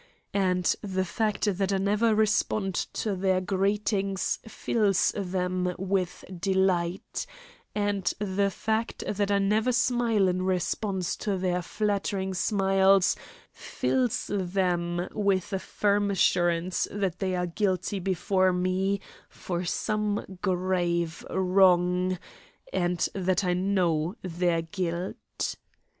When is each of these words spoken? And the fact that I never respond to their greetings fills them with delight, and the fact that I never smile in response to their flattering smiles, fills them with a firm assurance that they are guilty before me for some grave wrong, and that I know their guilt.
And 0.33 0.63
the 0.81 1.05
fact 1.05 1.45
that 1.59 1.71
I 1.71 1.77
never 1.77 2.15
respond 2.15 2.73
to 2.93 3.15
their 3.15 3.39
greetings 3.39 4.39
fills 4.47 5.11
them 5.15 5.75
with 5.77 6.25
delight, 6.39 7.27
and 7.75 8.11
the 8.17 8.49
fact 8.49 9.03
that 9.07 9.29
I 9.29 9.37
never 9.37 9.71
smile 9.71 10.27
in 10.27 10.41
response 10.41 11.15
to 11.17 11.37
their 11.37 11.61
flattering 11.61 12.33
smiles, 12.33 13.15
fills 13.51 14.27
them 14.33 15.07
with 15.11 15.53
a 15.53 15.59
firm 15.59 16.09
assurance 16.09 16.87
that 16.89 17.19
they 17.19 17.35
are 17.35 17.45
guilty 17.45 17.99
before 17.99 18.51
me 18.51 19.01
for 19.29 19.63
some 19.65 20.39
grave 20.41 21.23
wrong, 21.29 22.17
and 22.73 23.07
that 23.13 23.43
I 23.45 23.53
know 23.53 24.15
their 24.23 24.63
guilt. 24.63 25.57